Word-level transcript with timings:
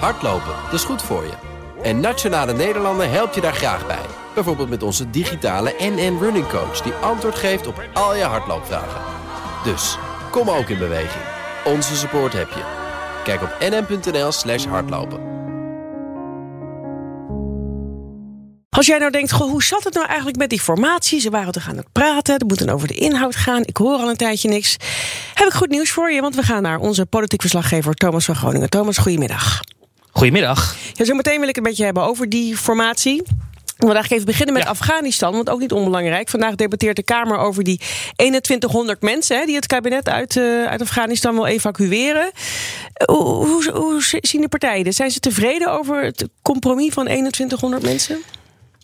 Hardlopen, 0.00 0.54
dat 0.64 0.72
is 0.72 0.84
goed 0.84 1.02
voor 1.02 1.22
je. 1.24 1.32
En 1.82 2.00
Nationale 2.00 2.52
Nederlanden 2.52 3.10
helpt 3.10 3.34
je 3.34 3.40
daar 3.40 3.54
graag 3.54 3.86
bij. 3.86 4.06
Bijvoorbeeld 4.34 4.68
met 4.68 4.82
onze 4.82 5.10
digitale 5.10 5.74
NN 5.78 6.18
Running 6.20 6.48
Coach... 6.48 6.80
die 6.80 6.92
antwoord 6.92 7.34
geeft 7.34 7.66
op 7.66 7.82
al 7.92 8.16
je 8.16 8.22
hardloopvragen. 8.22 9.00
Dus, 9.64 9.98
kom 10.30 10.50
ook 10.50 10.68
in 10.68 10.78
beweging. 10.78 11.24
Onze 11.64 11.96
support 11.96 12.32
heb 12.32 12.48
je. 12.48 12.62
Kijk 13.24 13.42
op 13.42 13.56
nn.nl 13.60 14.32
slash 14.32 14.64
hardlopen. 14.64 15.32
Als 18.70 18.86
jij 18.86 18.98
nou 18.98 19.10
denkt, 19.10 19.32
goh, 19.32 19.50
hoe 19.50 19.62
zat 19.62 19.84
het 19.84 19.94
nou 19.94 20.06
eigenlijk 20.06 20.36
met 20.36 20.50
die 20.50 20.60
formatie? 20.60 21.20
Ze 21.20 21.30
waren 21.30 21.52
toch 21.52 21.68
aan 21.68 21.82
praten, 21.92 22.38
er 22.38 22.46
moet 22.46 22.58
dan 22.58 22.68
over 22.68 22.88
de 22.88 22.94
inhoud 22.94 23.36
gaan. 23.36 23.62
Ik 23.64 23.76
hoor 23.76 23.98
al 23.98 24.08
een 24.08 24.16
tijdje 24.16 24.48
niks. 24.48 24.76
Heb 25.34 25.46
ik 25.46 25.52
goed 25.52 25.70
nieuws 25.70 25.90
voor 25.90 26.12
je, 26.12 26.20
want 26.20 26.34
we 26.34 26.42
gaan 26.42 26.62
naar 26.62 26.78
onze 26.78 27.06
politiek 27.06 27.40
verslaggever 27.40 27.94
Thomas 27.94 28.24
van 28.24 28.34
Groningen. 28.34 28.70
Thomas, 28.70 28.98
goedemiddag. 28.98 29.60
Goedemiddag. 30.14 30.76
Ja, 30.92 31.04
zometeen 31.04 31.40
wil 31.40 31.48
ik 31.48 31.54
het 31.54 31.64
met 31.64 31.76
je 31.76 31.84
hebben 31.84 32.02
over 32.02 32.28
die 32.28 32.56
formatie. 32.56 33.16
Ik 33.16 33.90
wil 33.90 33.92
eigenlijk 33.92 34.10
even 34.12 34.26
beginnen 34.26 34.54
met 34.54 34.66
Afghanistan, 34.66 35.32
want 35.32 35.50
ook 35.50 35.60
niet 35.60 35.72
onbelangrijk. 35.72 36.28
Vandaag 36.28 36.54
debatteert 36.54 36.96
de 36.96 37.02
Kamer 37.02 37.38
over 37.38 37.64
die 37.64 37.80
2100 38.16 39.02
mensen 39.02 39.38
hè, 39.38 39.44
die 39.44 39.54
het 39.54 39.66
kabinet 39.66 40.08
uit, 40.08 40.36
uh, 40.36 40.64
uit 40.64 40.80
Afghanistan 40.80 41.34
wil 41.34 41.46
evacueren. 41.46 42.30
Hoe, 43.04 43.46
hoe, 43.46 43.70
hoe 43.72 44.02
zien 44.20 44.40
de 44.40 44.48
partijen? 44.48 44.92
Zijn 44.92 45.10
ze 45.10 45.20
tevreden 45.20 45.72
over 45.72 46.04
het 46.04 46.28
compromis 46.42 46.92
van 46.92 47.04
2100 47.04 47.82
mensen? 47.82 48.22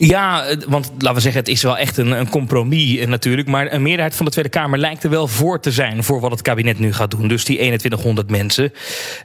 Ja, 0.03 0.45
want 0.69 0.91
laten 0.99 1.15
we 1.15 1.21
zeggen, 1.21 1.41
het 1.41 1.51
is 1.51 1.63
wel 1.63 1.79
echt 1.79 1.97
een, 1.97 2.11
een, 2.11 2.29
compromis 2.29 2.97
eh, 2.97 3.07
natuurlijk. 3.07 3.49
Maar 3.49 3.73
een 3.73 3.83
meerderheid 3.83 4.17
van 4.17 4.25
de 4.25 4.31
Tweede 4.31 4.51
Kamer 4.51 4.79
lijkt 4.79 5.05
er 5.05 5.11
wel 5.11 5.27
voor 5.27 5.61
te 5.61 5.71
zijn 5.71 6.05
voor 6.05 6.21
wat 6.21 6.31
het 6.31 6.43
kabinet 6.43 6.79
nu 6.79 6.93
gaat 6.93 7.11
doen. 7.11 7.29
Dus 7.29 7.45
die 7.45 7.57
2100 7.57 8.31
mensen. 8.31 8.73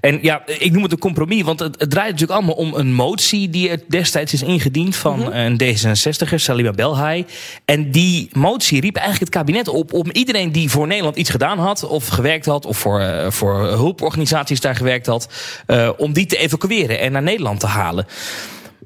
En 0.01 0.19
ja, 0.21 0.43
ik 0.45 0.71
noem 0.71 0.83
het 0.83 0.91
een 0.91 0.97
compromis, 0.97 1.41
want 1.41 1.59
het, 1.59 1.79
het 1.79 1.89
draait 1.89 2.11
natuurlijk 2.11 2.39
allemaal 2.39 2.55
om 2.55 2.73
een 2.73 2.93
motie 2.93 3.49
die 3.49 3.69
er 3.69 3.79
destijds 3.87 4.33
is 4.33 4.43
ingediend 4.43 4.95
van 4.95 5.19
mhm. 5.19 5.31
een 5.31 5.61
D66er, 5.61 6.35
Salima 6.35 6.71
Belhai. 6.71 7.25
En 7.65 7.91
die 7.91 8.29
motie 8.31 8.81
riep 8.81 8.95
eigenlijk 8.95 9.25
het 9.25 9.43
kabinet 9.43 9.67
op 9.67 9.93
om 9.93 10.11
iedereen 10.11 10.51
die 10.51 10.69
voor 10.69 10.87
Nederland 10.87 11.15
iets 11.15 11.29
gedaan 11.29 11.59
had, 11.59 11.83
of 11.83 12.07
gewerkt 12.07 12.45
had, 12.45 12.65
of 12.65 12.77
voor, 12.77 13.01
uh, 13.01 13.31
voor 13.31 13.63
hulporganisaties 13.63 14.61
daar 14.61 14.75
gewerkt 14.75 15.05
had, 15.05 15.29
uh, 15.67 15.89
om 15.97 16.13
die 16.13 16.25
te 16.25 16.37
evacueren 16.37 16.99
en 16.99 17.11
naar 17.11 17.23
Nederland 17.23 17.59
te 17.59 17.67
halen. 17.67 18.05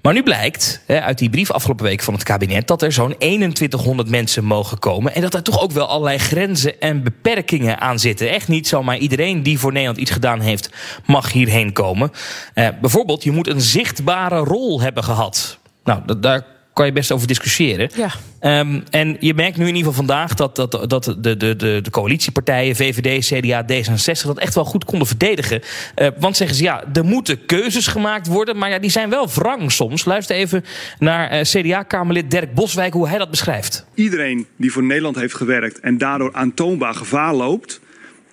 Maar 0.02 0.14
nu 0.14 0.24
blijkt 0.24 0.82
uit 0.88 1.18
die 1.18 1.30
brief 1.30 1.52
afgelopen 1.52 1.86
week 1.86 2.02
van 2.02 2.14
het 2.14 2.24
kabinet 2.24 2.68
dat 2.68 2.82
er 2.82 2.92
zo'n 2.92 3.16
2100 3.18 4.10
mensen 4.10 4.44
mogen 4.44 4.80
komen. 4.80 5.16
En 5.16 5.22
dat 5.22 5.34
er 5.34 5.44
toch 5.44 5.62
ook 5.62 5.72
wel 5.72 5.88
allerlei 5.88 6.18
grenzen 6.18 6.80
en 6.80 7.04
beperkingen 7.04 7.80
aan 7.80 8.00
zitten. 8.00 8.30
Echt 8.30 8.48
niet 8.48 8.68
zomaar 8.68 8.98
iedereen 8.98 9.44
die 9.44 9.60
voor 9.60 9.72
Nederland 9.72 10.00
iets 10.00 10.12
gedaan 10.12 10.40
heeft, 10.40 10.70
mag 11.06 11.32
hierheen 11.32 11.74
komen. 11.74 12.12
Eh, 12.54 12.68
bijvoorbeeld, 12.82 13.24
je 13.24 13.32
moet 13.32 13.48
een 13.48 13.62
zichtbare 13.62 14.38
rol 14.38 14.82
hebben 14.82 15.04
gehad. 15.04 15.60
Nou, 15.84 16.20
daar 16.20 16.46
kan 16.80 16.88
je 16.88 16.94
best 16.94 17.12
over 17.12 17.28
discussiëren. 17.28 17.90
Ja. 17.96 18.12
Um, 18.60 18.84
en 18.90 19.18
je 19.20 19.34
merkt 19.34 19.58
nu 19.58 19.68
in 19.68 19.76
ieder 19.76 19.92
geval 19.92 20.06
vandaag 20.06 20.34
dat, 20.34 20.56
dat, 20.56 20.90
dat 20.90 21.04
de, 21.04 21.38
de, 21.38 21.56
de, 21.56 21.80
de 21.82 21.90
coalitiepartijen, 21.90 22.76
VVD, 22.76 23.26
CDA, 23.26 23.64
D66, 23.64 24.26
dat 24.26 24.40
echt 24.40 24.56
wel 24.56 24.66
goed 24.66 24.86
konden 24.86 25.08
verdedigen. 25.08 25.62
Uh, 25.96 26.08
want 26.20 26.38
zeggen 26.38 26.58
ze 26.58 26.64
ja, 26.64 26.84
er 26.94 27.06
moeten 27.06 27.46
keuzes 27.46 27.88
gemaakt 27.88 28.28
worden, 28.28 28.58
maar 28.58 28.70
ja, 28.70 28.80
die 28.80 28.90
zijn 28.90 29.10
wel 29.10 29.30
wrang 29.30 29.72
soms. 29.72 30.06
Luister 30.06 30.36
even 30.36 30.66
naar 31.00 31.34
uh, 31.34 31.42
CDA-Kamerlid 31.42 32.32
Dirk 32.32 32.54
Boswijk, 32.54 32.94
hoe 32.94 33.08
hij 33.08 33.18
dat 33.18 33.30
beschrijft. 33.30 33.86
Iedereen 33.94 34.48
die 34.56 34.72
voor 34.72 34.84
Nederland 34.84 35.16
heeft 35.16 35.36
gewerkt 35.36 35.80
en 35.80 35.98
daardoor 35.98 36.34
aantoonbaar 36.34 36.94
gevaar 36.94 37.34
loopt, 37.34 37.80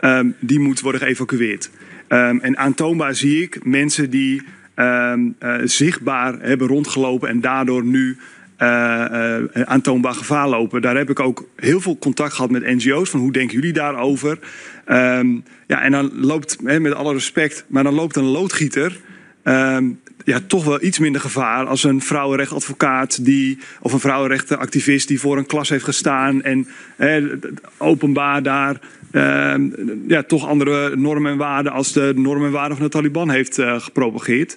um, 0.01 0.37
die 0.41 0.61
moet 0.61 0.81
worden 0.81 1.01
geëvacueerd. 1.01 1.71
Um, 2.09 2.41
en 2.41 2.59
aantoonbaar 2.59 3.15
zie 3.15 3.43
ik 3.43 3.65
mensen 3.65 4.11
die 4.11 4.43
zichtbaar 5.65 6.35
hebben 6.41 6.69
rondgelopen 6.69 7.29
en 7.29 7.41
daardoor 7.41 7.85
nu 7.85 8.17
uh, 8.63 9.05
uh, 9.13 9.63
aantoonbaar 9.65 10.15
gevaar 10.15 10.49
lopen. 10.49 10.83
Daar 10.83 10.97
heb 10.97 11.11
ik 11.11 11.21
ook 11.21 11.49
heel 11.57 11.81
veel 11.81 11.99
contact 11.99 12.33
gehad 12.33 12.51
met 12.51 12.67
NGO's. 12.67 13.11
Van 13.11 13.21
hoe 13.21 13.33
denken 13.33 13.55
jullie 13.55 13.73
daarover? 13.73 14.39
Um, 14.89 15.45
ja, 15.67 15.83
en 15.83 15.93
dan 15.93 16.11
loopt, 16.15 16.63
met 16.63 16.95
alle 16.95 17.13
respect, 17.13 17.65
maar 17.69 17.83
dan 17.83 17.95
loopt 17.95 18.17
een 18.17 18.25
loodgieter. 18.25 19.01
Um, 19.45 20.01
ja, 20.25 20.41
toch 20.47 20.65
wel 20.65 20.83
iets 20.83 20.99
minder 20.99 21.21
gevaar 21.21 21.67
als 21.67 21.85
een 21.85 22.01
vrouwenrechtadvocaat 22.03 23.25
die, 23.25 23.59
of 23.81 23.93
een 23.93 24.01
vrouwenrechtenactivist 24.01 25.09
die 25.09 25.21
voor 25.21 25.39
een 25.39 25.47
klas 25.47 25.69
heeft 25.69 25.85
gestaan 25.85 26.43
en 26.43 26.69
openbaar 27.77 28.43
daar 28.43 28.81
ja, 30.09 30.23
toch 30.23 30.47
andere 30.47 30.97
normen 30.97 31.33
en 31.33 31.39
waarden 31.39 31.73
als 31.73 31.93
de 31.93 32.13
normen 32.17 32.47
en 32.47 32.53
waarden 32.53 32.77
van 32.77 32.87
de 32.87 32.93
Taliban 32.93 33.31
heeft 33.31 33.59
uh, 33.59 33.81
gepropageerd. 33.81 34.57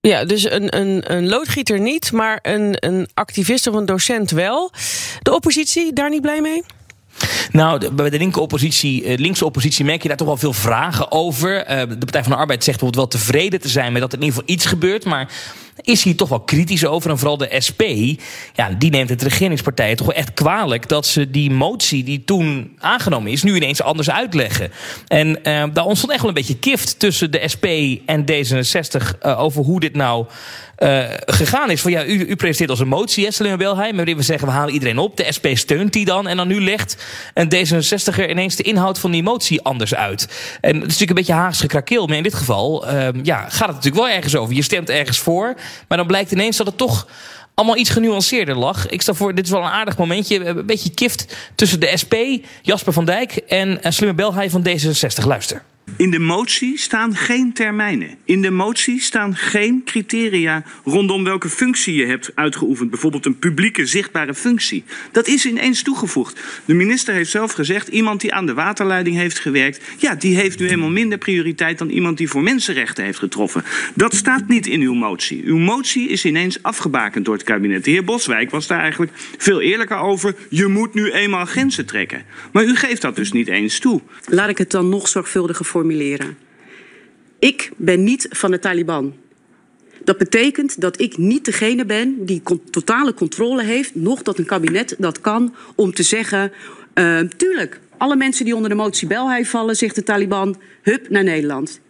Ja, 0.00 0.24
dus 0.24 0.50
een, 0.50 0.76
een, 0.76 1.12
een 1.12 1.28
loodgieter 1.28 1.80
niet, 1.80 2.12
maar 2.12 2.38
een, 2.42 2.76
een 2.78 3.08
activist 3.14 3.66
of 3.66 3.74
een 3.74 3.86
docent 3.86 4.30
wel. 4.30 4.72
De 5.22 5.34
oppositie, 5.34 5.92
daar 5.92 6.10
niet 6.10 6.20
blij 6.20 6.40
mee? 6.40 6.62
Nou, 7.52 7.90
bij 7.90 8.10
de 8.10 8.18
linker 8.18 8.42
oppositie, 8.42 9.04
eh, 9.04 9.18
linkse 9.18 9.44
oppositie 9.44 9.84
merk 9.84 10.02
je 10.02 10.08
daar 10.08 10.16
toch 10.16 10.26
wel 10.26 10.36
veel 10.36 10.52
vragen 10.52 11.12
over. 11.12 11.70
Uh, 11.70 11.80
de 11.88 11.98
Partij 11.98 12.22
van 12.22 12.32
de 12.32 12.38
Arbeid 12.38 12.64
zegt 12.64 12.80
bijvoorbeeld 12.80 13.12
wel 13.12 13.20
tevreden 13.20 13.60
te 13.60 13.68
zijn 13.68 13.92
met 13.92 14.02
dat 14.02 14.12
er 14.12 14.18
in 14.18 14.24
ieder 14.24 14.38
geval 14.38 14.54
iets 14.54 14.66
gebeurt. 14.66 15.04
Maar 15.04 15.28
is 15.82 16.02
hier 16.02 16.16
toch 16.16 16.28
wel 16.28 16.40
kritisch 16.40 16.86
over. 16.86 17.10
En 17.10 17.18
vooral 17.18 17.36
de 17.36 17.56
SP, 17.66 17.82
ja, 18.54 18.70
die 18.78 18.90
neemt 18.90 19.08
het 19.08 19.22
regeringspartijen 19.22 19.96
toch 19.96 20.06
wel 20.06 20.16
echt 20.16 20.34
kwalijk 20.34 20.88
dat 20.88 21.06
ze 21.06 21.30
die 21.30 21.50
motie 21.50 22.04
die 22.04 22.24
toen 22.24 22.76
aangenomen 22.78 23.32
is, 23.32 23.42
nu 23.42 23.56
ineens 23.56 23.82
anders 23.82 24.10
uitleggen. 24.10 24.70
En 25.06 25.28
uh, 25.28 25.64
daar 25.72 25.84
ontstond 25.84 26.12
echt 26.12 26.20
wel 26.20 26.30
een 26.30 26.36
beetje 26.36 26.58
kift 26.58 26.98
tussen 26.98 27.30
de 27.30 27.48
SP 27.52 27.66
en 28.06 28.24
D66 28.30 29.18
uh, 29.22 29.40
over 29.40 29.64
hoe 29.64 29.80
dit 29.80 29.94
nou 29.94 30.26
uh, 30.82 31.04
gegaan 31.26 31.70
is. 31.70 31.80
Van 31.80 31.90
ja, 31.90 32.04
u, 32.04 32.26
u 32.26 32.36
presenteert 32.36 32.70
als 32.70 32.80
een 32.80 32.88
motie, 32.88 33.30
Slim 33.32 33.56
Belheim, 33.56 33.96
waarin 33.96 34.16
we 34.16 34.22
zeggen 34.22 34.48
we 34.48 34.54
halen 34.54 34.74
iedereen 34.74 34.98
op. 34.98 35.16
De 35.16 35.32
SP 35.36 35.46
steunt 35.52 35.92
die 35.92 36.04
dan. 36.04 36.28
En 36.28 36.36
dan 36.36 36.48
nu 36.48 36.60
legt 36.60 37.04
een 37.34 37.48
D66er 37.54 38.28
ineens 38.28 38.56
de 38.56 38.62
inhoud 38.62 38.98
van 38.98 39.10
die 39.10 39.22
motie 39.22 39.62
anders 39.62 39.94
uit. 39.94 40.28
En 40.60 40.74
het 40.74 40.76
is 40.76 40.80
natuurlijk 40.82 41.10
een 41.10 41.14
beetje 41.14 41.32
Haagse 41.32 41.66
krakeel. 41.66 42.06
Maar 42.06 42.16
in 42.16 42.22
dit 42.22 42.34
geval 42.34 42.88
uh, 42.88 43.08
ja, 43.22 43.38
gaat 43.38 43.66
het 43.66 43.76
natuurlijk 43.76 44.04
wel 44.04 44.08
ergens 44.08 44.36
over. 44.36 44.54
Je 44.54 44.62
stemt 44.62 44.90
ergens 44.90 45.18
voor. 45.18 45.54
Maar 45.88 45.98
dan 45.98 46.06
blijkt 46.06 46.32
ineens 46.32 46.56
dat 46.56 46.66
het 46.66 46.78
toch 46.78 47.06
allemaal 47.54 47.76
iets 47.76 47.90
genuanceerder 47.90 48.56
lag. 48.56 48.88
Ik 48.88 49.02
stel 49.02 49.14
voor, 49.14 49.34
dit 49.34 49.44
is 49.44 49.50
wel 49.50 49.62
een 49.62 49.70
aardig 49.70 49.96
momentje. 49.96 50.44
Een 50.44 50.66
beetje 50.66 50.90
kift 50.90 51.36
tussen 51.54 51.80
de 51.80 51.92
SP, 52.02 52.14
Jasper 52.62 52.92
van 52.92 53.04
Dijk 53.04 53.32
en 53.32 53.80
Slimme 53.88 54.14
Belhaai 54.14 54.50
van 54.50 54.66
D66. 54.68 55.26
Luister. 55.26 55.62
In 55.96 56.10
de 56.10 56.18
motie 56.18 56.78
staan 56.78 57.16
geen 57.16 57.52
termijnen. 57.52 58.16
In 58.24 58.42
de 58.42 58.50
motie 58.50 59.00
staan 59.00 59.36
geen 59.36 59.82
criteria 59.84 60.64
rondom 60.84 61.24
welke 61.24 61.48
functie 61.48 61.94
je 61.94 62.06
hebt 62.06 62.30
uitgeoefend. 62.34 62.90
Bijvoorbeeld 62.90 63.26
een 63.26 63.38
publieke 63.38 63.86
zichtbare 63.86 64.34
functie. 64.34 64.84
Dat 65.12 65.26
is 65.26 65.46
ineens 65.46 65.82
toegevoegd. 65.82 66.40
De 66.64 66.74
minister 66.74 67.14
heeft 67.14 67.30
zelf 67.30 67.52
gezegd: 67.52 67.88
iemand 67.88 68.20
die 68.20 68.34
aan 68.34 68.46
de 68.46 68.54
waterleiding 68.54 69.16
heeft 69.16 69.38
gewerkt, 69.38 69.80
ja, 69.98 70.14
die 70.14 70.36
heeft 70.36 70.58
nu 70.58 70.68
eenmaal 70.68 70.90
minder 70.90 71.18
prioriteit 71.18 71.78
dan 71.78 71.88
iemand 71.88 72.18
die 72.18 72.28
voor 72.28 72.42
mensenrechten 72.42 73.04
heeft 73.04 73.18
getroffen. 73.18 73.64
Dat 73.94 74.14
staat 74.14 74.48
niet 74.48 74.66
in 74.66 74.80
uw 74.80 74.94
motie. 74.94 75.42
Uw 75.44 75.58
motie 75.58 76.08
is 76.08 76.24
ineens 76.24 76.62
afgebakend 76.62 77.24
door 77.24 77.34
het 77.34 77.44
kabinet. 77.44 77.84
De 77.84 77.90
heer 77.90 78.04
Boswijk 78.04 78.50
was 78.50 78.66
daar 78.66 78.80
eigenlijk 78.80 79.12
veel 79.38 79.60
eerlijker 79.60 79.98
over. 79.98 80.34
Je 80.48 80.66
moet 80.66 80.94
nu 80.94 81.10
eenmaal 81.10 81.44
grenzen 81.44 81.86
trekken. 81.86 82.22
Maar 82.52 82.64
u 82.64 82.76
geeft 82.76 83.02
dat 83.02 83.16
dus 83.16 83.32
niet 83.32 83.48
eens 83.48 83.78
toe. 83.78 84.00
Laat 84.28 84.48
ik 84.48 84.58
het 84.58 84.70
dan 84.70 84.88
nog 84.88 85.08
zorgvuldiger 85.08 85.64
formuleren. 85.72 86.36
Ik 87.38 87.70
ben 87.76 88.04
niet 88.04 88.26
van 88.30 88.50
de 88.50 88.58
Taliban. 88.58 89.14
Dat 90.04 90.18
betekent 90.18 90.80
dat 90.80 91.00
ik 91.00 91.16
niet 91.16 91.44
degene 91.44 91.84
ben 91.84 92.24
die 92.24 92.42
totale 92.70 93.14
controle 93.14 93.62
heeft, 93.62 93.94
nog 93.94 94.22
dat 94.22 94.38
een 94.38 94.46
kabinet 94.46 94.94
dat 94.98 95.20
kan, 95.20 95.54
om 95.74 95.94
te 95.94 96.02
zeggen: 96.02 96.52
uh, 96.94 97.20
tuurlijk, 97.20 97.80
alle 97.96 98.16
mensen 98.16 98.44
die 98.44 98.54
onder 98.54 98.70
de 98.70 98.76
motie 98.76 99.08
Belhai 99.08 99.44
vallen, 99.44 99.76
zegt 99.76 99.94
de 99.94 100.02
Taliban, 100.02 100.56
hup 100.82 101.08
naar 101.08 101.24
Nederland. 101.24 101.80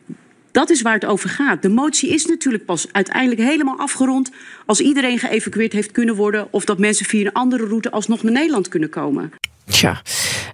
Dat 0.51 0.71
is 0.71 0.83
waar 0.83 0.95
het 0.95 1.05
over 1.05 1.29
gaat. 1.29 1.63
De 1.63 1.69
motie 1.69 2.11
is 2.11 2.27
natuurlijk 2.27 2.65
pas 2.65 2.87
uiteindelijk 2.93 3.41
helemaal 3.41 3.79
afgerond 3.79 4.31
als 4.67 4.81
iedereen 4.81 5.19
geëvacueerd 5.19 5.73
heeft 5.73 5.93
kunnen 5.93 6.15
worden 6.15 6.49
of 6.51 6.65
dat 6.65 6.79
mensen 6.79 7.07
via 7.07 7.27
een 7.27 7.33
andere 7.33 7.67
route 7.67 7.91
alsnog 7.91 8.23
naar 8.23 8.33
Nederland 8.33 8.69
kunnen 8.69 8.89
komen. 8.89 9.33
Tja. 9.73 10.03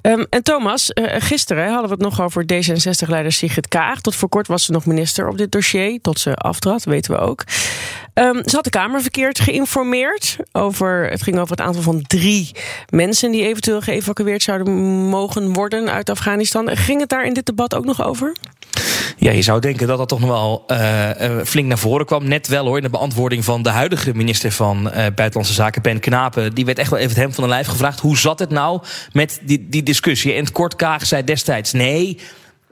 Um, 0.03 0.27
en 0.31 0.43
Thomas, 0.43 0.91
uh, 0.95 1.07
gisteren 1.19 1.65
hadden 1.65 1.89
we 1.89 1.95
het 1.95 2.01
nog 2.05 2.21
over 2.21 2.43
D66-leider 2.43 3.33
Sigrid 3.33 3.69
Kaag. 3.69 4.01
Tot 4.01 4.15
voor 4.15 4.29
kort 4.29 4.47
was 4.47 4.65
ze 4.65 4.73
nog 4.73 4.87
minister 4.87 5.29
op 5.29 5.39
dit 5.39 5.53
dossier. 5.53 6.01
Tot 6.01 6.19
ze 6.19 6.35
aftrad, 6.35 6.85
weten 6.85 7.13
we 7.13 7.19
ook. 7.19 7.45
Um, 8.19 8.43
ze 8.45 8.55
had 8.55 8.65
de 8.65 8.71
Kamer 8.71 9.01
verkeerd 9.01 9.41
geïnformeerd. 9.41 10.37
Over, 10.53 11.11
het 11.11 11.23
ging 11.23 11.39
over 11.39 11.51
het 11.51 11.61
aantal 11.61 11.83
van 11.83 12.03
drie 12.03 12.51
mensen... 12.89 13.31
die 13.31 13.47
eventueel 13.47 13.81
geëvacueerd 13.81 14.43
zouden 14.43 14.73
mogen 15.09 15.53
worden 15.53 15.91
uit 15.91 16.11
Afghanistan. 16.11 16.77
Ging 16.77 17.01
het 17.01 17.09
daar 17.09 17.25
in 17.25 17.35
dit 17.35 17.47
debat 17.47 17.75
ook 17.75 17.85
nog 17.85 18.05
over? 18.05 18.33
Ja, 19.17 19.31
je 19.31 19.43
zou 19.43 19.61
denken 19.61 19.87
dat 19.87 19.99
dat 19.99 20.09
toch 20.09 20.21
nog 20.21 20.29
wel 20.29 20.65
uh, 20.67 21.11
flink 21.45 21.69
naar 21.69 21.79
voren 21.79 22.07
kwam. 22.07 22.29
Net 22.29 22.49
wel 22.49 22.67
hoor, 22.67 22.77
in 22.77 22.83
de 22.83 22.91
beantwoording 22.91 23.45
van 23.45 23.63
de 23.63 23.71
huidige 23.71 24.15
minister 24.15 24.53
van 24.53 24.87
uh, 24.87 24.93
Buitenlandse 24.93 25.53
Zaken, 25.53 25.83
Ben 25.83 26.01
Knapen. 26.01 26.55
Die 26.55 26.65
werd 26.65 26.79
echt 26.79 26.91
wel 26.91 26.99
even 26.99 27.11
het 27.11 27.23
hem 27.23 27.33
van 27.33 27.45
de 27.45 27.51
lijf 27.51 27.67
gevraagd. 27.67 28.01
Hoe 28.01 28.19
zat 28.19 28.39
het 28.39 28.51
nou 28.51 28.81
met 29.13 29.41
die, 29.43 29.67
die 29.69 29.83
discussie? 29.83 30.33
En 30.33 30.41
het 30.41 30.53
kort 30.53 30.77
Kaag 30.77 31.07
zei 31.07 31.25
destijds 31.25 31.73
nee 31.73 32.19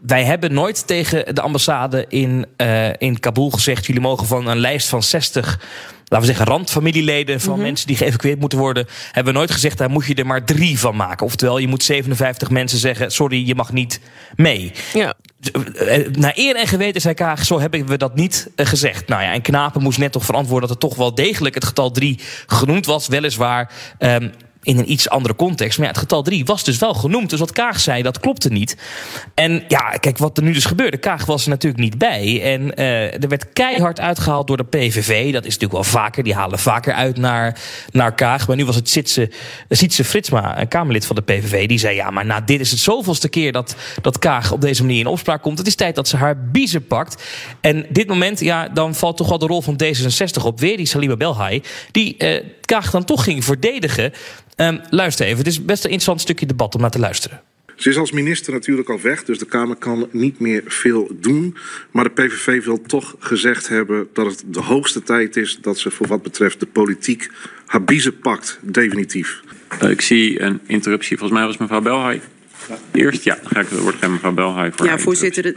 wij 0.07 0.25
hebben 0.25 0.53
nooit 0.53 0.87
tegen 0.87 1.35
de 1.35 1.41
ambassade 1.41 2.05
in, 2.09 2.47
uh, 2.57 2.89
in 2.99 3.21
Kabul 3.21 3.51
gezegd: 3.51 3.87
jullie 3.87 4.03
mogen 4.03 4.27
van 4.27 4.47
een 4.47 4.59
lijst 4.59 4.89
van 4.89 5.03
60 5.03 5.59
laten 6.09 6.29
we 6.29 6.35
zeggen, 6.35 6.53
randfamilieleden 6.53 7.41
van 7.41 7.53
mhm. 7.53 7.63
mensen 7.63 7.87
die 7.87 7.97
geëvacueerd 7.97 8.41
moeten 8.41 8.59
worden, 8.59 8.87
hebben 9.13 9.33
we 9.33 9.39
nooit 9.39 9.51
gezegd, 9.51 9.79
daar 9.79 9.91
moet 9.91 10.07
je 10.07 10.15
er 10.15 10.27
maar 10.27 10.45
drie 10.45 10.79
van 10.79 10.97
maken. 10.97 11.27
Oftewel, 11.27 11.59
je 11.59 11.69
moet 11.69 11.83
57 11.83 12.51
mensen 12.51 12.79
zeggen, 12.79 13.11
sorry, 13.11 13.47
je 13.47 13.55
mag 13.55 13.73
niet 13.73 14.01
mee. 14.37 14.73
Ja. 14.93 15.15
Eh, 15.53 16.07
naar 16.13 16.33
eer 16.35 16.57
en 16.57 16.67
geweten, 16.67 17.01
zei 17.01 17.15
Kaag, 17.15 17.45
zo 17.45 17.61
hebben 17.61 17.87
we 17.87 17.97
dat 17.97 18.15
niet 18.15 18.51
eh, 18.57 18.67
gezegd. 18.67 19.09
Nou 19.09 19.23
ja, 19.23 19.33
en 19.33 19.43
Knapen 19.43 19.83
moest 19.83 19.99
net 19.99 20.13
toch 20.13 20.25
verantwoorden 20.25 20.69
dat 20.69 20.83
er 20.83 20.89
toch 20.89 20.99
wel 20.99 21.15
degelijk 21.15 21.55
het 21.55 21.65
getal 21.65 21.91
drie 21.91 22.21
genoemd 22.47 22.87
was. 22.87 23.09
Weliswaar 23.09 23.71
um, 23.99 24.33
in 24.67 24.79
een 24.79 24.91
iets 24.93 25.09
andere 25.09 25.35
context. 25.35 25.79
Maar 25.79 25.87
ja, 25.87 25.93
het 25.93 26.03
getal 26.03 26.23
3 26.23 26.45
was 26.45 26.65
dus 26.65 26.79
wel 26.79 26.95
genoemd. 26.95 27.31
Dus 27.31 27.39
wat 27.39 27.53
Kaag 27.53 27.81
zei, 27.81 28.03
dat 28.03 28.21
klopte 28.21 28.49
niet. 28.49 28.77
En 29.35 29.65
ja, 29.69 29.91
kijk, 29.91 30.19
wat 30.19 30.37
er 30.37 30.43
nu 30.43 30.53
dus 30.53 30.65
gebeurde. 30.65 30.97
Kaag 30.97 31.25
was 31.25 31.43
er 31.43 31.49
natuurlijk 31.49 31.83
niet 31.83 31.99
bij. 31.99 32.43
En 32.43 32.81
uh, 32.81 33.23
er 33.23 33.29
werd 33.29 33.53
keihard 33.53 34.01
uitgehaald 34.01 34.47
door 34.47 34.57
de 34.57 34.65
PVV. 34.65 35.33
Dat 35.33 35.45
is 35.45 35.59
natuurlijk 35.59 35.73
wel 35.73 36.03
vaker. 36.03 36.23
Die 36.23 36.35
halen 36.35 36.59
vaker 36.59 36.95
uit 36.95 37.17
naar, 37.17 37.59
naar 37.93 38.15
Kaag. 38.15 38.47
Maar 38.47 38.57
nu 38.57 38.65
was 38.65 38.75
het 38.75 38.89
Sietse, 39.69 40.05
Fritsma, 40.05 40.61
een 40.61 40.69
Kamerlid 40.69 41.07
van 41.07 41.17
de 41.17 41.23
PVV. 41.23 41.69
Die 41.69 41.79
zei, 41.79 41.95
ja, 41.95 42.11
maar 42.11 42.27
nou, 42.27 42.43
dit 42.45 42.61
is 42.61 42.71
het 42.71 42.81
zoveelste 42.81 43.29
keer 43.29 43.53
dat, 43.53 43.77
dat 44.03 44.19
Kaag 44.19 44.53
op 44.53 44.61
deze 44.61 44.83
manier 44.83 45.01
in 45.01 45.07
opspraak 45.07 45.43
komt. 45.43 45.59
Het 45.59 45.67
is 45.67 45.75
tijd 45.75 45.95
dat 45.95 46.09
ze 46.09 46.17
haar 46.17 46.51
biezen 46.51 46.87
pakt. 46.87 47.23
En 47.61 47.87
dit 47.91 48.09
moment, 48.09 48.41
ja, 48.41 48.69
dan 48.69 48.95
valt 48.95 49.17
toch 49.17 49.29
wel 49.29 49.39
de 49.39 49.47
rol 49.47 49.63
van 49.63 49.81
D66 49.85 50.45
op. 50.45 50.61
Weer 50.61 50.77
die 50.77 50.87
Salima 50.87 51.17
Belhai. 51.17 51.63
Die 51.91 52.15
uh, 52.19 52.43
Kaag 52.67 52.91
dan 52.91 53.05
toch 53.05 53.25
ging 53.25 53.45
verdedigen. 53.45 54.13
Um, 54.57 54.81
luister 54.91 55.27
even, 55.27 55.39
het 55.39 55.47
is 55.47 55.65
best 55.65 55.85
een 55.85 55.91
interessant 55.91 56.21
stukje 56.21 56.47
debat 56.47 56.75
om 56.75 56.81
naar 56.81 56.91
te 56.91 56.99
luisteren. 56.99 57.41
Ze 57.77 57.89
is 57.89 57.97
als 57.97 58.13
minister 58.13 58.53
natuurlijk 58.53 58.89
al 58.89 59.01
weg, 59.01 59.25
dus 59.25 59.39
de 59.39 59.47
Kamer 59.47 59.77
kan 59.77 60.09
niet 60.13 60.41
meer 60.41 60.63
veel 60.67 61.09
doen. 61.21 61.57
Maar 61.91 62.05
de 62.05 62.11
PVV 62.11 62.65
wil 62.65 62.83
toch 62.83 63.15
gezegd 63.19 63.69
hebben 63.69 64.09
dat 64.13 64.27
het 64.27 64.45
de 64.47 64.61
hoogste 64.61 65.03
tijd 65.03 65.37
is 65.37 65.59
dat 65.61 65.79
ze 65.79 65.91
voor 65.91 66.07
wat 66.07 66.23
betreft 66.23 66.61
de 66.61 66.67
politiek 66.67 67.31
haar 67.67 67.85
biezen 67.85 68.19
pakt, 68.19 68.59
definitief. 68.63 69.41
Uh, 69.83 69.91
ik 69.91 70.01
zie 70.01 70.41
een 70.41 70.61
interruptie. 70.67 71.19
Volgens 71.19 71.39
mij 71.39 71.49
was 71.49 71.57
mevrouw 71.57 71.81
Belhaai. 71.81 72.21
Ja. 72.69 72.79
Eerst, 72.93 73.25
ja, 73.25 73.39
dan 73.43 73.51
ga 73.51 73.61
ik 73.61 73.69
het 73.69 73.81
woord 73.81 73.95
geven 73.95 74.13
mevrouw 74.13 74.33
Belhaai. 74.33 74.71
Voor 74.75 74.87
ja, 74.87 74.99
voorzitter. 74.99 75.55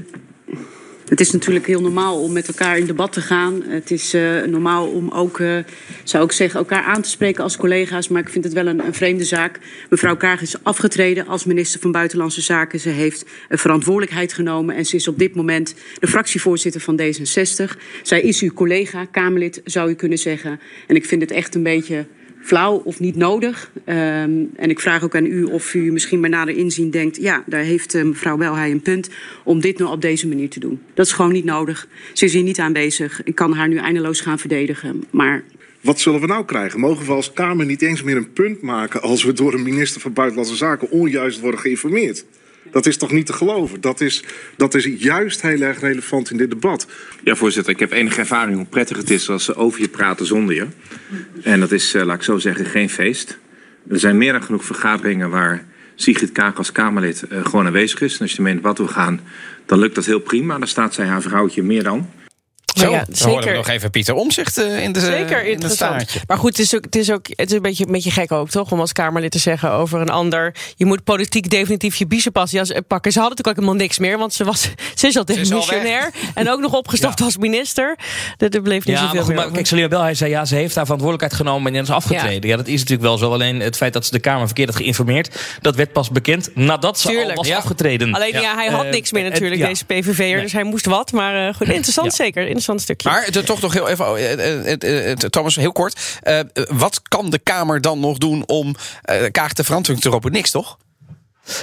Het 1.10 1.20
is 1.20 1.32
natuurlijk 1.32 1.68
heel 1.68 1.82
normaal 1.82 2.22
om 2.22 2.32
met 2.32 2.48
elkaar 2.48 2.78
in 2.78 2.86
debat 2.86 3.12
te 3.12 3.22
gaan. 3.22 3.64
Het 3.64 3.92
is 3.92 4.14
uh, 4.14 4.44
normaal 4.44 4.88
om 4.88 5.10
ook, 5.10 5.40
uh, 5.40 5.58
zou 6.04 6.24
ik 6.24 6.32
zeggen, 6.32 6.60
elkaar 6.60 6.84
aan 6.84 7.02
te 7.02 7.10
spreken 7.10 7.44
als 7.44 7.58
collega's. 7.58 8.08
Maar 8.08 8.22
ik 8.22 8.30
vind 8.30 8.44
het 8.44 8.54
wel 8.54 8.68
een, 8.68 8.86
een 8.86 8.94
vreemde 8.94 9.24
zaak. 9.24 9.60
Mevrouw 9.90 10.18
Kaag 10.18 10.42
is 10.42 10.64
afgetreden 10.64 11.28
als 11.28 11.46
minister 11.46 11.80
van 11.80 11.92
Buitenlandse 11.92 12.42
Zaken. 12.42 12.80
Ze 12.80 12.90
heeft 12.90 13.26
verantwoordelijkheid 13.50 14.34
genomen 14.34 14.76
en 14.76 14.86
ze 14.86 14.96
is 14.96 15.08
op 15.08 15.20
dit 15.20 15.36
moment 15.36 15.76
de 16.00 16.08
fractievoorzitter 16.08 16.82
van 16.82 17.02
D66. 17.02 17.78
Zij 18.04 18.22
is 18.22 18.42
uw 18.42 18.54
collega, 18.54 19.06
Kamerlid, 19.06 19.62
zou 19.66 19.90
u 19.90 19.94
kunnen 19.94 20.18
zeggen. 20.18 20.60
En 20.88 20.96
ik 20.96 21.06
vind 21.06 21.22
het 21.22 21.32
echt 21.32 21.56
een 21.56 21.64
beetje 21.64 22.06
flauw 22.42 22.82
of 22.84 23.00
niet 23.00 23.16
nodig. 23.16 23.72
Um, 23.86 24.50
en 24.56 24.70
ik 24.70 24.80
vraag 24.80 25.04
ook 25.04 25.16
aan 25.16 25.26
u 25.26 25.44
of 25.44 25.74
u 25.74 25.92
misschien 25.92 26.22
bij 26.22 26.30
nader 26.30 26.56
inzien 26.56 26.90
denkt... 26.90 27.18
ja, 27.22 27.44
daar 27.46 27.64
heeft 27.64 27.96
uh, 27.96 28.04
mevrouw 28.04 28.38
Welhij 28.38 28.72
een 28.72 28.82
punt 28.82 29.10
om 29.44 29.62
dit 29.62 29.80
nu 29.80 29.86
op 29.86 30.02
deze 30.02 30.28
manier 30.28 30.50
te 30.50 30.60
doen. 30.60 30.82
Dat 30.94 31.06
is 31.06 31.12
gewoon 31.12 31.32
niet 31.32 31.46
nodig. 31.46 31.88
Ze 32.14 32.26
is 32.26 32.34
hier 32.34 32.44
niet 32.44 32.60
aanwezig. 32.60 33.24
Ik 33.24 33.36
kan 33.36 33.54
haar 33.54 33.68
nu 33.68 33.78
eindeloos 33.78 34.22
gaan 34.22 34.40
verdedigen, 34.40 35.04
maar... 35.10 35.44
Wat 35.82 36.00
zullen 36.00 36.20
we 36.20 36.28
nou 36.28 36.46
krijgen? 36.46 36.80
Mogen 36.80 37.06
we 37.06 37.12
als 37.12 37.34
Kamer 37.34 37.66
niet 37.66 37.82
eens 37.82 38.04
meer 38.04 38.18
een 38.18 38.34
punt 38.34 38.62
maken... 38.62 39.02
als 39.02 39.24
we 39.24 39.34
door 39.34 39.54
een 39.54 39.64
minister 39.64 40.02
van 40.02 40.14
Buitenlandse 40.14 40.56
Zaken 40.56 40.92
onjuist 40.92 41.40
worden 41.40 41.60
geïnformeerd? 41.60 42.26
Dat 42.72 42.86
is 42.86 42.98
toch 42.98 43.12
niet 43.12 43.26
te 43.26 43.34
geloven? 43.34 43.82
Dat 43.82 44.02
is, 44.02 44.24
dat 44.58 44.76
is 44.76 44.90
juist 44.98 45.42
heel 45.42 45.62
erg 45.62 45.80
relevant 45.80 46.32
in 46.32 46.38
dit 46.38 46.50
debat. 46.50 46.88
Ja, 47.24 47.36
voorzitter, 47.36 47.74
ik 47.74 47.80
heb 47.80 47.92
enige 47.92 48.20
ervaring 48.20 48.58
hoe 48.58 48.66
prettig 48.66 48.98
het 48.98 49.10
is 49.10 49.30
als 49.30 49.46
ze 49.46 49.56
over 49.56 49.82
je 49.82 49.90
praten 49.90 50.26
zonder 50.26 50.56
je. 50.56 50.68
En 51.44 51.60
dat 51.60 51.72
is, 51.72 51.96
uh, 51.96 52.04
laat 52.04 52.16
ik 52.16 52.24
zo 52.24 52.38
zeggen, 52.38 52.66
geen 52.66 52.90
feest. 52.90 53.38
Er 53.90 54.00
zijn 54.00 54.18
meer 54.18 54.32
dan 54.32 54.44
genoeg 54.44 54.66
vergaderingen 54.66 55.30
waar 55.30 55.66
Sigrid 55.96 56.32
Kaag 56.32 56.58
als 56.58 56.72
Kamerlid 56.72 57.24
uh, 57.32 57.46
gewoon 57.46 57.66
aanwezig 57.66 58.02
is. 58.02 58.14
En 58.14 58.22
als 58.22 58.32
je 58.32 58.44
in 58.44 58.56
debat 58.56 58.78
wil 58.78 58.88
gaan, 58.88 59.22
dan 59.66 59.80
lukt 59.80 59.96
dat 59.96 60.06
heel 60.06 60.20
prima. 60.20 60.58
Dan 60.58 60.68
staat 60.68 60.94
zij 60.94 61.06
haar 61.06 61.22
vrouwtje 61.22 61.64
meer 61.64 61.84
dan. 61.84 62.10
Zo, 62.80 62.92
ja, 62.92 63.06
zeker. 63.12 63.52
we 63.52 63.58
nog 63.58 63.68
even 63.68 63.90
Pieter 63.90 64.14
Omzicht 64.16 64.58
uh, 64.58 64.84
in 64.84 64.92
de 64.92 65.00
Zeker 65.00 65.44
in 65.44 65.52
interessant. 65.52 66.06
maar 66.28 66.38
goed, 66.38 66.58
het 66.58 66.60
is, 66.60 66.76
ook, 66.76 66.84
het 66.84 66.96
is 66.96 67.12
ook 67.12 67.28
het 67.28 67.50
is 67.50 67.56
een, 67.56 67.62
beetje, 67.62 67.86
een 67.86 67.92
beetje 67.92 68.12
gek 68.12 68.32
ook, 68.32 68.50
toch? 68.50 68.72
Om 68.72 68.80
als 68.80 68.92
Kamerlid 68.92 69.32
te 69.32 69.40
zeggen 69.40 69.72
over 69.72 70.02
een 70.02 70.10
ander... 70.10 70.56
je 70.76 70.86
moet 70.86 71.04
politiek 71.04 71.50
definitief 71.50 71.96
je 71.96 72.08
biezenpas 72.08 72.52
ja, 72.52 72.64
pakken. 72.88 73.12
Ze 73.12 73.20
hadden 73.20 73.38
natuurlijk 73.38 73.48
ook 73.48 73.56
helemaal 73.56 73.76
niks 73.76 74.00
meer, 74.00 74.18
want 74.18 74.34
ze, 74.34 74.44
was, 74.44 74.62
ze 74.96 75.08
is 75.08 75.18
al 75.18 75.26
demissionair. 75.26 76.12
En 76.34 76.50
ook 76.50 76.60
nog 76.60 76.74
opgestapt 76.74 77.22
als 77.22 77.38
minister. 77.38 77.98
Dat 78.38 78.56
er 78.56 78.62
bleef 78.62 78.86
niet 78.86 78.98
ja, 78.98 79.02
zoveel 79.02 79.26
maar, 79.26 79.36
meer 79.36 79.52
Kijk, 79.54 79.68
Celia 79.68 79.88
Bel, 79.88 80.02
hij 80.02 80.14
zei 80.14 80.30
ja, 80.30 80.46
ze 80.46 80.56
heeft 80.56 80.76
haar 80.76 80.86
verantwoordelijkheid 80.86 81.42
genomen... 81.42 81.76
en 81.76 81.82
is 81.82 81.90
afgetreden. 81.90 82.50
Ja. 82.50 82.58
dat 82.58 82.68
is 82.68 82.80
natuurlijk 82.80 83.02
wel 83.02 83.18
zo. 83.18 83.32
Alleen 83.32 83.60
het 83.60 83.78
feit 83.78 83.94
dat 83.94 84.06
ze 84.06 84.12
de 84.12 84.20
Kamer 84.20 84.46
verkeerd 84.46 84.70
had 84.70 84.78
geïnformeerd... 84.78 85.40
dat 85.62 85.76
werd 85.76 85.92
pas 85.92 86.10
bekend 86.10 86.56
nadat 86.56 87.00
ze 87.00 87.08
Tuurlijk. 87.08 87.30
al 87.30 87.36
was 87.36 87.52
afgetreden. 87.52 88.14
Alleen 88.14 88.42
ja, 88.42 88.56
hij 88.56 88.68
had 88.68 88.86
uh, 88.86 88.92
niks 88.92 89.12
meer 89.12 89.24
natuurlijk, 89.24 89.62
deze 89.62 89.86
PVV'er. 89.86 90.34
Nee. 90.34 90.42
Dus 90.42 90.54
hij 90.54 90.64
moest 90.64 90.86
wat. 90.86 91.12
Maar 91.12 91.48
uh, 91.48 91.54
goed, 91.54 91.68
interessant 91.68 92.14
zeker. 92.14 92.42
Interessant 92.42 92.69
stukje. 92.78 93.10
Maar 93.10 93.30
toch 93.30 93.62
nog 93.62 93.74
heel 93.74 93.88
even, 93.88 94.10
oh, 94.10 95.12
Thomas, 95.30 95.56
heel 95.56 95.72
kort. 95.72 96.20
Uh, 96.24 96.40
wat 96.68 97.02
kan 97.08 97.30
de 97.30 97.40
Kamer 97.40 97.82
dan 97.82 98.00
nog 98.00 98.18
doen 98.18 98.44
om 98.46 98.76
uh, 99.12 99.26
Kaag 99.32 99.54
te 99.54 99.64
verantwoording 99.64 100.06
te 100.06 100.10
roepen? 100.10 100.32
Niks, 100.32 100.52
toch? 100.52 100.78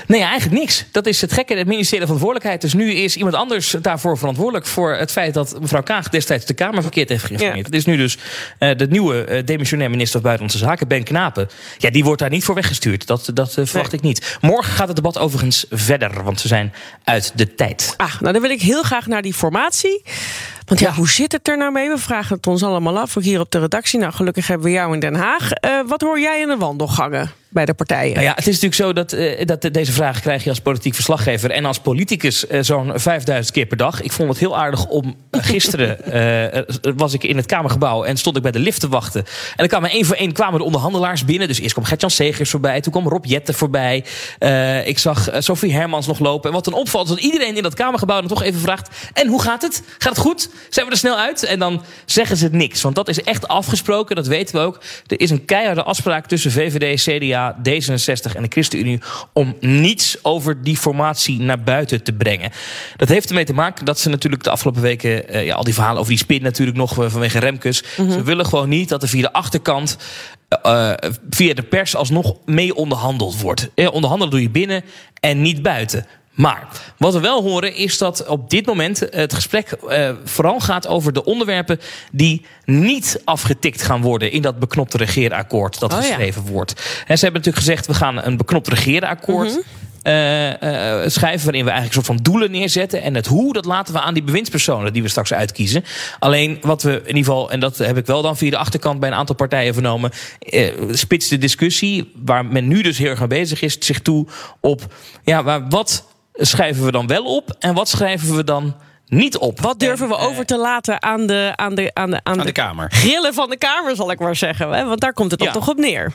Nee, 0.07 0.23
eigenlijk 0.23 0.61
niks. 0.61 0.85
Dat 0.93 1.07
is 1.07 1.21
het 1.21 1.33
gekke. 1.33 1.55
Het 1.55 1.67
ministerie 1.67 2.07
van 2.07 2.17
Verantwoordelijkheid. 2.17 2.61
Dus 2.61 2.75
nu 2.75 2.93
is 2.93 3.17
iemand 3.17 3.35
anders 3.35 3.71
daarvoor 3.71 4.19
verantwoordelijk 4.19 4.67
voor 4.67 4.95
het 4.95 5.13
feit 5.13 5.35
dat 5.35 5.61
mevrouw 5.61 5.83
Kaag 5.83 6.09
destijds 6.09 6.45
de 6.45 6.55
Kamer 6.55 6.83
verkeerd 6.83 7.09
heeft 7.09 7.25
geïnformeerd. 7.25 7.67
Het 7.67 7.75
is 7.75 7.85
nu 7.85 7.97
dus 7.97 8.17
uh, 8.59 8.77
de 8.77 8.87
nieuwe 8.87 9.27
uh, 9.29 9.47
demissionair 9.47 9.91
minister 9.91 10.21
van 10.21 10.23
Buitenlandse 10.23 10.67
Zaken, 10.67 10.89
Ben 10.89 11.05
Knapen. 11.05 11.49
Ja, 11.79 11.91
die 11.91 12.05
wordt 12.05 12.21
daar 12.21 12.31
niet 12.31 12.45
voor 12.45 12.55
weggestuurd. 12.55 13.07
Dat, 13.07 13.31
dat 13.35 13.57
uh, 13.59 13.67
verwacht 13.67 13.93
ik 13.93 14.01
niet. 14.01 14.39
Morgen 14.41 14.73
gaat 14.73 14.87
het 14.87 14.97
debat 14.97 15.19
overigens 15.19 15.67
verder, 15.71 16.25
want 16.25 16.43
we 16.43 16.49
zijn 16.49 16.73
uit 17.05 17.33
de 17.35 17.55
tijd. 17.55 17.95
Ah, 17.97 18.21
nou 18.21 18.33
dan 18.33 18.43
wil 18.43 18.51
ik 18.51 18.63
heel 18.63 18.83
graag 18.83 19.07
naar 19.07 19.23
die 19.23 19.35
formatie. 19.35 20.03
Want 20.67 20.81
ja, 20.81 20.93
hoe 20.93 21.09
zit 21.09 21.33
het 21.33 21.49
er 21.49 21.57
nou 21.57 21.73
mee? 21.73 21.89
We 21.89 21.99
vragen 21.99 22.37
het 22.37 22.47
ons 22.47 22.63
allemaal 22.63 22.99
af, 22.99 23.17
ook 23.17 23.25
hier 23.25 23.41
op 23.41 23.51
de 23.51 23.59
redactie. 23.59 23.99
Nou, 23.99 24.13
gelukkig 24.13 24.47
hebben 24.47 24.67
we 24.67 24.73
jou 24.73 24.95
in 24.95 25.01
Den 25.01 25.15
Haag. 25.15 25.51
Uh, 25.65 25.71
wat 25.87 26.01
hoor 26.01 26.21
jij 26.21 26.41
in 26.41 26.49
de 26.49 26.57
wandelgangen? 26.57 27.31
bij 27.57 27.65
de 27.65 27.75
partijen. 27.75 28.13
Nou 28.15 28.25
ja, 28.25 28.31
het 28.35 28.47
is 28.47 28.61
natuurlijk 28.61 28.75
zo 28.75 28.93
dat, 28.93 29.13
uh, 29.13 29.45
dat 29.45 29.69
deze 29.73 29.93
vraag 29.93 30.21
krijg 30.21 30.45
je 30.45 30.49
als 30.49 30.61
politiek 30.61 30.95
verslaggever 30.95 31.51
en 31.51 31.65
als 31.65 31.79
politicus 31.79 32.45
uh, 32.45 32.63
zo'n 32.63 32.93
5000 32.95 33.55
keer 33.55 33.67
per 33.67 33.77
dag. 33.77 34.03
Ik 34.03 34.13
vond 34.13 34.29
het 34.29 34.39
heel 34.39 34.57
aardig 34.57 34.87
om 34.87 35.17
gisteren 35.31 35.99
was 36.97 37.15
ik 37.15 37.25
in 37.25 37.37
het 37.37 37.47
Kamergebouw 37.47 38.05
en 38.05 38.17
stond 38.17 38.37
ik 38.37 38.43
bij 38.43 38.51
de 38.51 38.59
lift 38.59 38.81
te 38.81 38.89
wachten. 38.89 39.21
En 39.21 39.57
dan 39.57 39.69
kwamen 39.69 39.91
één 39.91 40.05
voor 40.05 40.17
één 40.17 40.33
kwamen 40.33 40.59
de 40.59 40.65
onderhandelaars 40.65 41.25
binnen. 41.25 41.49
Dus 41.49 41.61
eerst 41.61 41.73
kwam 41.73 41.85
Gertjan 41.85 42.11
Segers 42.11 42.51
voorbij, 42.51 42.81
toen 42.81 42.93
kwam 42.93 43.09
Rob 43.09 43.25
Jetten 43.25 43.55
voorbij. 43.55 44.05
ik 44.85 44.99
zag 44.99 45.31
Sophie 45.39 45.73
Hermans 45.73 46.07
nog 46.07 46.19
lopen. 46.19 46.49
En 46.49 46.55
wat 46.55 46.65
dan 46.65 46.75
opvalt 46.75 47.09
is 47.09 47.15
dat 47.15 47.25
iedereen 47.25 47.57
in 47.57 47.63
dat 47.63 47.75
Kamergebouw 47.75 48.19
dan 48.21 48.29
toch 48.29 48.43
even 48.43 48.61
vraagt: 48.61 48.89
en 49.13 49.29
hoe 49.29 49.43
gaat 49.43 49.63
het? 49.63 49.83
Gaat 49.99 50.17
het 50.17 50.25
goed? 50.25 50.51
Zijn 50.69 50.87
we 50.87 50.93
er 50.93 50.99
snel 50.99 51.17
uit? 51.17 51.45
En 51.45 51.59
dan 51.59 51.83
zeggen 52.05 52.37
ze 52.37 52.49
niks, 52.53 52.83
want 52.83 52.95
dat 52.95 53.09
is 53.09 53.23
echt 53.23 53.49
afgesproken. 53.49 54.17
Dat 54.17 54.27
weten 54.27 54.55
we 54.55 54.61
ook. 54.61 54.81
Er 55.07 55.21
is 55.21 55.31
een 55.31 55.45
keiharde 55.45 55.83
afspraak 55.83 56.27
tussen 56.27 56.51
VVD, 56.51 57.03
CDA 57.03 57.57
D66 57.59 58.37
en 58.37 58.43
de 58.43 58.49
ChristenUnie 58.49 59.01
om 59.33 59.57
niets 59.61 60.17
over 60.23 60.63
die 60.63 60.77
formatie 60.77 61.41
naar 61.41 61.61
buiten 61.61 62.03
te 62.03 62.13
brengen. 62.13 62.51
Dat 62.97 63.09
heeft 63.09 63.29
ermee 63.29 63.45
te 63.45 63.53
maken 63.53 63.85
dat 63.85 63.99
ze 63.99 64.09
natuurlijk 64.09 64.43
de 64.43 64.51
afgelopen 64.51 64.83
weken 64.83 65.35
uh, 65.35 65.45
ja, 65.45 65.55
al 65.55 65.65
die 65.65 65.75
verhalen 65.75 65.99
over 65.99 66.11
die 66.13 66.21
spin 66.21 66.43
natuurlijk 66.43 66.77
nog 66.77 66.99
uh, 66.99 67.11
vanwege 67.11 67.39
Remkes. 67.39 67.85
Mm 67.97 68.11
Ze 68.11 68.23
willen 68.23 68.47
gewoon 68.47 68.69
niet 68.69 68.89
dat 68.89 69.03
er 69.03 69.09
via 69.09 69.23
de 69.23 69.33
achterkant 69.33 69.97
uh, 70.67 70.93
via 71.31 71.55
de 71.55 71.63
pers 71.63 71.97
alsnog 71.97 72.37
mee 72.45 72.75
onderhandeld 72.75 73.41
wordt. 73.41 73.71
onderhandelen 73.75 74.31
doe 74.31 74.43
je 74.43 74.51
binnen 74.51 74.85
en 75.21 75.43
niet 75.43 75.63
buiten. 75.63 76.07
Maar 76.37 76.67
wat 76.97 77.13
we 77.13 77.21
wel 77.21 77.43
horen 77.43 77.75
is 77.75 77.99
dat 77.99 78.27
op 78.27 78.51
dit 78.51 78.67
moment 78.67 79.03
het 79.11 79.35
gesprek 79.35 79.77
uh, 79.89 80.11
vooral 80.25 80.61
gaat 80.61 80.87
over 80.87 81.13
de 81.13 81.25
onderwerpen 81.25 81.81
die 82.13 82.47
niet 82.65 83.21
afgetikt 83.25 83.83
gaan 83.83 84.03
worden 84.03 84.31
in 84.31 84.43
dat 84.43 84.59
beknopte 84.59 84.97
regeerakkoord 84.97 85.81
dat 85.81 85.93
oh, 85.93 85.99
geschreven 85.99 86.43
ja. 86.45 86.51
wordt. 86.51 86.73
En 87.07 87.19
ze 87.19 87.25
hebben 87.25 87.43
natuurlijk 87.43 87.67
gezegd 87.67 87.87
we 87.87 87.95
gaan 87.95 88.25
een 88.25 88.37
beknopt 88.37 88.69
regeerakkoord. 88.69 89.49
Mm 89.49 89.55
-hmm. 89.55 89.85
Uh, 90.07 90.51
uh, 90.51 91.03
schrijven 91.07 91.45
waarin 91.45 91.65
we 91.65 91.71
eigenlijk 91.71 91.85
een 91.85 92.05
soort 92.05 92.07
van 92.07 92.17
doelen 92.17 92.51
neerzetten. 92.51 93.03
En 93.03 93.15
het 93.15 93.27
hoe, 93.27 93.53
dat 93.53 93.65
laten 93.65 93.95
we 93.95 94.01
aan 94.01 94.15
die 94.15 94.23
bewindspersonen 94.23 94.93
die 94.93 95.03
we 95.03 95.09
straks 95.09 95.33
uitkiezen. 95.33 95.85
Alleen 96.19 96.59
wat 96.61 96.83
we 96.83 96.91
in 96.91 97.17
ieder 97.17 97.25
geval, 97.25 97.51
en 97.51 97.61
dat 97.61 97.79
heb 97.79 97.97
ik 97.97 98.07
wel 98.07 98.23
dan 98.23 98.37
via 98.37 98.51
de 98.51 98.57
achterkant 98.57 99.01
bij 99.01 99.09
een 99.09 99.15
aantal 99.15 99.35
partijen 99.35 99.75
vernomen, 99.75 100.11
uh, 100.41 100.73
spitst 100.91 101.31
de 101.31 101.39
discussie, 101.39 102.13
waar 102.25 102.45
men 102.45 102.69
nu 102.69 102.83
dus 102.83 102.99
heel 102.99 103.11
erg 103.11 103.19
mee 103.19 103.29
bezig 103.29 103.63
is, 103.63 103.77
zich 103.81 104.01
toe 104.01 104.27
op 104.61 104.95
ja, 105.25 105.43
maar 105.43 105.69
wat 105.69 106.05
schrijven 106.37 106.85
we 106.85 106.91
dan 106.91 107.07
wel 107.07 107.25
op 107.25 107.57
en 107.59 107.75
wat 107.75 107.89
schrijven 107.89 108.37
we 108.37 108.45
dan 108.45 108.77
niet 109.07 109.37
op. 109.37 109.61
Wat 109.61 109.79
durven 109.79 110.09
we 110.09 110.17
over 110.17 110.47
te 110.47 110.59
laten 110.59 111.03
aan 111.03 111.27
de, 111.27 111.53
aan 111.57 111.75
de, 111.75 111.91
aan 111.95 112.11
de, 112.11 112.21
aan, 112.23 112.39
de, 112.39 112.53
Kamer? 112.53 112.91
Grillen 112.93 113.35
van 113.35 113.51
de 113.51 113.57
Kamer, 113.57 113.97
zal 113.97 114.11
ik 114.11 114.19
maar 114.19 114.37
zeggen. 114.37 114.69
Want 114.69 115.01
daar 115.01 115.13
komt 115.13 115.31
het 115.31 115.41
dan 115.41 115.53
toch 115.53 115.69
op 115.69 115.77
neer. 115.77 116.13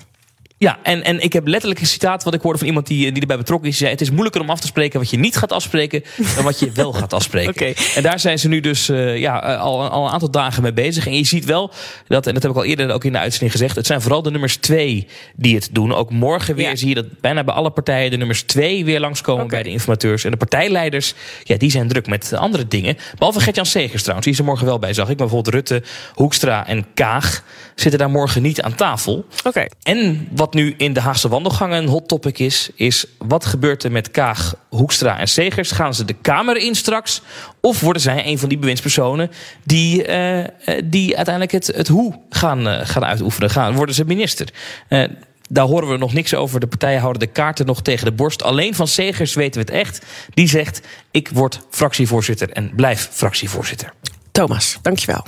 Ja, 0.61 0.79
en, 0.83 1.03
en 1.03 1.19
ik 1.19 1.33
heb 1.33 1.47
letterlijk 1.47 1.79
een 1.79 1.87
citaat 1.87 2.23
wat 2.23 2.33
ik 2.33 2.41
hoorde 2.41 2.57
van 2.57 2.67
iemand 2.67 2.87
die, 2.87 3.11
die 3.11 3.21
erbij 3.21 3.37
betrokken 3.37 3.69
is. 3.69 3.77
Die 3.77 3.87
zei, 3.87 3.97
het 3.97 4.01
is 4.01 4.11
moeilijker 4.11 4.41
om 4.41 4.49
af 4.49 4.59
te 4.59 4.67
spreken 4.67 4.99
wat 4.99 5.09
je 5.09 5.17
niet 5.17 5.37
gaat 5.37 5.51
afspreken... 5.51 6.03
dan 6.35 6.43
wat 6.43 6.59
je 6.59 6.71
wel 6.81 6.93
gaat 6.93 7.13
afspreken. 7.13 7.51
Oké. 7.51 7.73
En 7.95 8.03
daar 8.03 8.19
zijn 8.19 8.39
ze 8.39 8.47
nu 8.47 8.59
dus 8.59 8.89
uh, 8.89 9.17
ja, 9.17 9.53
uh, 9.53 9.61
al, 9.61 9.89
al 9.89 10.05
een 10.05 10.11
aantal 10.11 10.31
dagen 10.31 10.63
mee 10.63 10.73
bezig. 10.73 11.05
En 11.05 11.15
je 11.17 11.25
ziet 11.25 11.45
wel, 11.45 11.71
dat, 12.07 12.27
en 12.27 12.33
dat 12.33 12.41
heb 12.41 12.51
ik 12.51 12.57
al 12.57 12.63
eerder 12.63 12.91
ook 12.91 13.03
in 13.03 13.11
de 13.11 13.17
uitzending 13.17 13.51
gezegd... 13.51 13.75
het 13.75 13.85
zijn 13.85 14.01
vooral 14.01 14.21
de 14.21 14.31
nummers 14.31 14.57
twee 14.57 15.07
die 15.35 15.55
het 15.55 15.69
doen. 15.71 15.93
Ook 15.93 16.11
morgen 16.11 16.55
weer 16.55 16.69
Ja. 16.69 16.75
zie 16.75 16.89
je 16.89 16.95
dat 16.95 17.19
bijna 17.21 17.43
bij 17.43 17.53
alle 17.53 17.71
partijen... 17.71 18.11
de 18.11 18.17
nummers 18.17 18.43
twee 18.43 18.85
weer 18.85 18.99
langskomen 18.99 19.43
Oké. 19.43 19.53
bij 19.53 19.63
de 19.63 19.69
informateurs. 19.69 20.23
En 20.23 20.31
de 20.31 20.37
partijleiders, 20.37 21.13
ja, 21.43 21.57
die 21.57 21.71
zijn 21.71 21.87
druk 21.87 22.07
met 22.07 22.33
andere 22.33 22.67
dingen. 22.67 22.97
Behalve 23.17 23.39
Gert-Jan 23.39 23.65
Segers 23.65 24.01
trouwens, 24.01 24.25
die 24.25 24.33
is 24.33 24.39
er 24.39 24.45
morgen 24.45 24.65
wel 24.65 24.79
bij, 24.79 24.93
zag 24.93 25.09
ik. 25.09 25.17
Maar 25.17 25.27
bijvoorbeeld 25.27 25.55
Rutte, 25.55 25.83
Hoekstra 26.13 26.67
en 26.67 26.85
Kaag 26.93 27.43
zitten 27.75 27.99
daar 27.99 28.09
morgen 28.09 28.41
niet 28.41 28.61
aan 28.61 28.75
tafel. 28.75 29.25
Oké. 29.43 29.65
En 29.83 30.27
wat 30.31 30.50
nu 30.53 30.73
in 30.77 30.93
de 30.93 30.99
Haagse 30.99 31.29
wandelgangen 31.29 31.77
een 31.77 31.87
hot 31.87 32.07
topic 32.07 32.39
is, 32.39 32.69
is 32.75 33.05
wat 33.17 33.45
gebeurt 33.45 33.83
er 33.83 33.91
met 33.91 34.11
Kaag, 34.11 34.55
Hoekstra 34.69 35.19
en 35.19 35.27
Segers? 35.27 35.71
Gaan 35.71 35.93
ze 35.93 36.05
de 36.05 36.13
Kamer 36.13 36.57
in 36.57 36.75
straks? 36.75 37.21
Of 37.61 37.79
worden 37.79 38.01
zij 38.01 38.25
een 38.25 38.39
van 38.39 38.49
die 38.49 38.57
bewindspersonen 38.57 39.31
die, 39.63 40.03
eh, 40.03 40.39
eh, 40.39 40.47
die 40.83 41.15
uiteindelijk 41.15 41.53
het, 41.53 41.75
het 41.75 41.87
hoe 41.87 42.19
gaan, 42.29 42.67
eh, 42.67 42.87
gaan 42.87 43.05
uitoefenen? 43.05 43.49
Gaan, 43.49 43.75
worden 43.75 43.95
ze 43.95 44.05
minister? 44.05 44.47
Eh, 44.87 45.03
daar 45.49 45.65
horen 45.65 45.89
we 45.89 45.97
nog 45.97 46.13
niks 46.13 46.33
over. 46.33 46.59
De 46.59 46.67
partijen 46.67 46.99
houden 46.99 47.19
de 47.21 47.27
kaarten 47.27 47.65
nog 47.65 47.81
tegen 47.81 48.05
de 48.05 48.11
borst. 48.11 48.43
Alleen 48.43 48.75
van 48.75 48.87
Segers 48.87 49.33
weten 49.33 49.65
we 49.65 49.71
het 49.71 49.81
echt. 49.81 50.05
Die 50.33 50.47
zegt: 50.47 50.81
Ik 51.11 51.29
word 51.33 51.59
fractievoorzitter 51.69 52.49
en 52.49 52.75
blijf 52.75 53.09
fractievoorzitter. 53.11 53.93
Thomas, 54.31 54.77
dankjewel. 54.81 55.25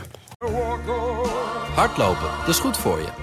Hardlopen, 1.76 2.30
dat 2.40 2.48
is 2.48 2.60
goed 2.60 2.78
voor 2.78 3.00
je. 3.00 3.23